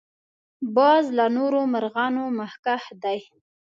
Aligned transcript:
باز 0.75 1.05
له 1.17 1.25
نورو 1.37 1.59
مرغانو 1.73 2.23
مخکښ 2.39 2.83
دی 3.03 3.19